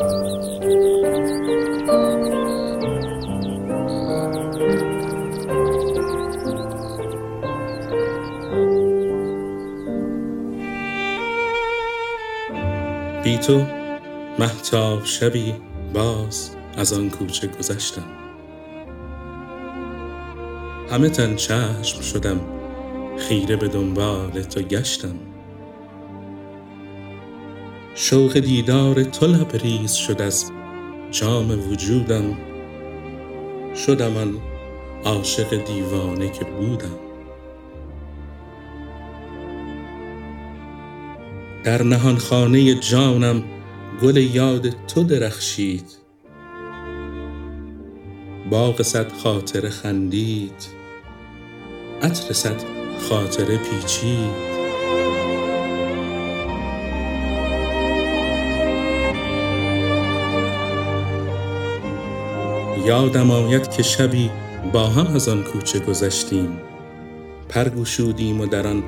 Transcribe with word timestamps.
بی 0.00 0.06
تو 0.06 0.12
مهتاب 14.38 15.04
شبی 15.04 15.54
باز 15.94 16.50
از 16.76 16.92
آن 16.92 17.10
کوچه 17.10 17.46
گذشتم. 17.46 18.02
همه 20.90 21.08
تن 21.08 21.36
چشم 21.36 22.00
شدم 22.00 22.40
خیره 23.16 23.56
به 23.56 23.68
دنبال 23.68 24.42
تو 24.42 24.62
گشتم. 24.62 25.29
شوق 27.94 28.38
دیدار 28.38 29.04
تو 29.04 29.26
لبریز 29.26 29.92
شد 29.92 30.22
از 30.22 30.52
جام 31.10 31.70
وجودم. 31.70 32.36
شدم 33.86 34.16
آن 34.16 34.36
عاشق 35.04 35.64
دیوانه 35.64 36.32
که 36.32 36.44
بودم. 36.44 36.98
در 41.64 41.82
نهانخانه 41.82 42.74
جانم 42.74 43.44
گل 44.02 44.16
یاد 44.16 44.86
تو 44.86 45.02
درخشید. 45.02 45.84
باغ 48.50 48.82
صد 48.82 49.12
خاطره 49.12 49.68
خندید. 49.68 50.66
عطر 52.02 52.32
صد 52.32 52.56
خاطره 53.08 53.56
پیچید. 53.56 54.49
یادم 62.86 63.30
آید 63.30 63.70
که 63.70 63.82
شبی 63.82 64.30
با 64.72 64.86
هم 64.86 65.14
از 65.14 65.28
آن 65.28 65.42
کوچه 65.42 65.78
گذشتیم. 65.78 66.60
پر 67.48 67.68
گشودیم 67.68 68.40
و 68.40 68.46
در 68.46 68.66
آن 68.66 68.82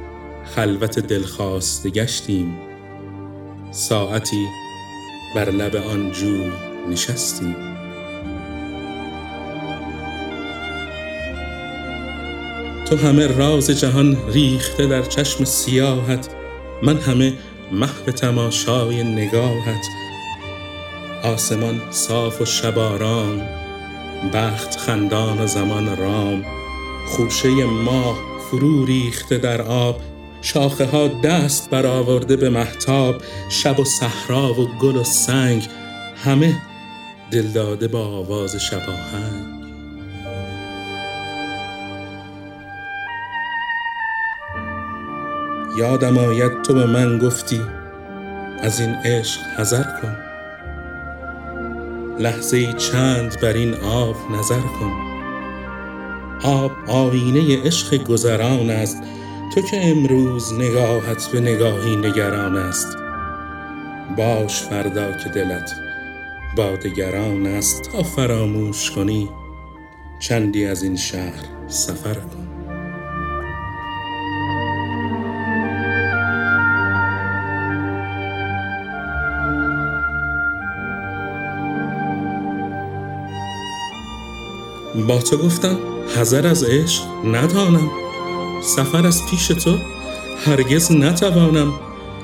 خلوت 0.45 0.99
دلخواسته 0.99 1.91
گشتیم. 1.91 2.59
ساعتی 3.71 4.47
بر 5.35 5.51
لب 5.51 5.77
آن 5.77 6.13
جوی 6.13 6.53
نشستیم. 6.91 7.57
تو 12.87 12.97
همه 12.97 13.27
راز 13.27 13.71
جهان 13.71 14.17
ریخته 14.29 14.87
در 14.87 15.03
چشم 15.03 15.45
سیاهت 15.45 16.29
من 16.83 16.97
همه 16.97 17.33
محو 17.73 18.11
تماشای 18.13 19.03
نگاهت. 19.03 19.87
آسمان 21.23 21.83
صاف 21.91 22.41
و 22.41 22.45
شب 22.45 22.79
آرام 22.79 23.62
بخت 24.35 24.79
خندان 24.79 25.47
زمان 25.47 25.97
رام. 25.97 26.45
خوشه 27.07 27.65
ماه 27.65 28.19
فرو 28.51 28.85
ریخته 28.85 29.39
در 29.39 29.63
آب. 29.63 30.01
شاخه 30.43 30.85
ها 30.85 31.09
دست 31.09 31.71
برآورده 31.71 32.37
به 32.37 32.51
مهتاب. 32.51 33.23
شب 33.49 33.81
و 33.81 33.85
صحرا 33.85 34.61
و 34.61 34.69
گل 34.81 34.97
و 34.97 35.05
سنگ. 35.05 35.69
همه 36.25 36.55
دل 37.31 37.47
داده 37.47 37.89
با 37.89 38.07
آواز 38.07 38.57
شباهنگ 38.57 39.63
یادم 45.77 46.19
آید 46.19 46.63
تو 46.63 46.75
به 46.75 46.87
من 46.87 47.19
گفتی 47.19 47.61
از 48.63 48.81
این 48.81 48.95
عشق 48.95 49.41
حذر 49.59 49.83
کن. 49.83 50.32
لحظه 52.19 52.73
چند 52.73 53.41
بر 53.41 53.53
این 53.53 53.75
آب 53.75 54.17
نظر 54.31 54.61
کن. 54.61 54.93
آب 56.45 56.73
آیینه 56.89 57.63
عشق 57.63 58.05
گذران 58.05 58.71
است. 58.71 59.03
تو 59.55 59.61
که 59.61 59.87
امروز 59.87 60.53
نگاهت 60.53 61.29
به 61.33 61.41
نگاهی 61.41 61.97
نگران 61.97 62.57
است. 62.57 62.97
باش 64.17 64.63
فردا 64.63 65.13
که 65.13 65.29
دلت 65.29 65.73
با 66.57 66.77
دگران 66.77 67.47
است. 67.47 67.83
تا 67.93 68.03
فراموش 68.03 68.91
کنی 68.91 69.29
چندی 70.21 70.67
از 70.67 70.83
این 70.83 70.97
شهر 70.97 71.43
سفر 71.69 72.15
کن. 72.15 72.42
با 84.95 85.19
تو 85.19 85.37
گفتم 85.37 85.79
حذر 86.17 86.47
از 86.47 86.65
عشق 86.65 87.03
ندانم. 87.25 87.91
سفر 88.63 89.07
از 89.07 89.27
پیش 89.27 89.47
تو 89.47 89.79
هرگز 90.47 90.93
نتوانم. 90.93 91.73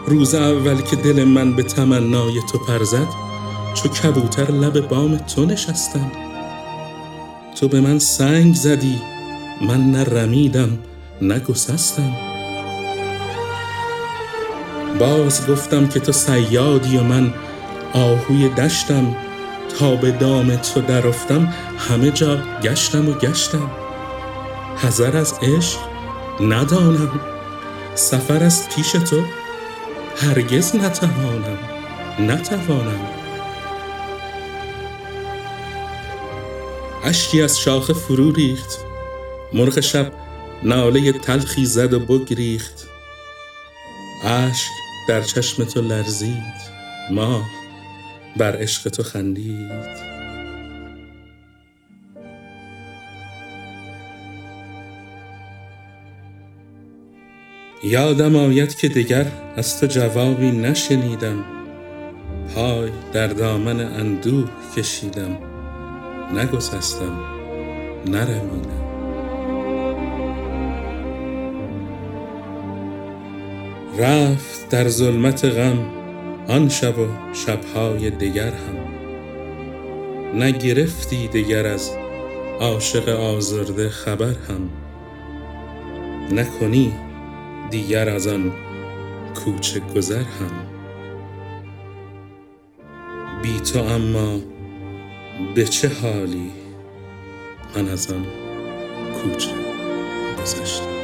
روز 0.06 0.34
اول 0.34 0.80
که 0.80 0.96
دل 0.96 1.24
من 1.24 1.56
به 1.56 1.62
تمنای 1.62 2.40
تو 2.52 2.58
پر 2.58 2.84
زد 2.84 3.08
چو 3.74 3.88
کبوتر 3.88 4.50
لب 4.50 4.88
بام 4.88 5.16
تو 5.16 5.44
نشستم. 5.44 6.12
تو 7.60 7.68
به 7.68 7.80
من 7.80 7.98
سنگ 7.98 8.54
زدی 8.54 9.00
من 9.68 9.90
نه 9.90 10.04
رمیدم 10.04 10.78
نه 11.22 11.38
گسستم. 11.38 12.12
باز 14.98 15.46
گفتم 15.46 15.88
که 15.88 16.00
تو 16.00 16.12
صیادی 16.12 16.96
و 16.96 17.02
من 17.02 17.34
آهوی 17.92 18.48
دشتم. 18.48 19.16
تا 19.68 19.96
به 19.96 20.10
دام 20.10 20.56
تو 20.56 20.80
درافتم 20.80 21.54
همه 21.78 22.10
جا 22.10 22.42
گشتم 22.62 23.08
و 23.08 23.12
گشتم. 23.12 23.70
حذر 24.76 25.16
از 25.16 25.34
عشق 25.42 25.78
ندانم. 26.40 27.20
سفر 27.94 28.44
از 28.44 28.68
پیش 28.68 28.92
تو 28.92 29.22
هرگز 30.16 30.76
نتوانم. 30.76 31.58
نتوانم. 32.18 33.06
اشکی 37.04 37.42
از 37.42 37.60
شاخه 37.60 37.92
فرو 37.92 38.32
ریخت. 38.32 38.78
مرغ 39.52 39.80
شب 39.80 40.12
ناله 40.62 41.12
تلخی 41.12 41.64
زد 41.64 41.92
و 41.92 41.98
بگریخت. 42.00 42.88
اشک 44.24 44.70
در 45.08 45.22
چشم 45.22 45.64
تو 45.64 45.80
لرزید. 45.80 46.58
ماه. 47.10 47.57
بر 48.38 48.56
عشق 48.56 48.88
تو 48.88 49.02
خندید. 49.02 50.08
یادم 57.84 58.36
آید 58.36 58.74
که 58.74 58.88
دگر 58.88 59.26
از 59.56 59.80
تو 59.80 59.86
جوابی 59.86 60.50
نشنیدم. 60.50 61.44
پای 62.54 62.90
در 63.12 63.26
دامن 63.26 63.80
اندوه 63.80 64.50
کشیدم. 64.76 65.38
نگسستم 66.34 67.18
نرمیدم. 68.06 68.88
رفت 73.98 74.68
در 74.68 74.88
ظلمت 74.88 75.44
غم. 75.44 75.97
آن 76.48 76.68
شب 76.68 76.98
و 76.98 77.06
شبهای 77.32 78.10
دگر 78.10 78.52
هم. 78.52 78.78
نگرفتی 80.42 81.28
دگر 81.28 81.66
از 81.66 81.90
عاشق 82.60 83.08
آزرده 83.08 83.88
خبر 83.88 84.34
هم. 84.48 84.70
نکنی 86.32 86.92
دیگر 87.70 88.08
از 88.08 88.26
آن 88.26 88.52
کوچه 89.44 89.80
گذر 89.80 90.22
هم. 90.22 90.68
بی 93.42 93.60
تو 93.60 93.78
اما 93.78 94.38
به 95.54 95.64
چه 95.64 95.88
حالی 96.02 96.50
من 97.76 97.88
از 97.88 98.12
آن 98.12 98.26
کوچه 99.22 99.50
گذشتم؟ 100.42 100.97